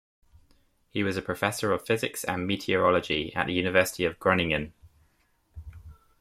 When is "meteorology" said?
2.47-3.31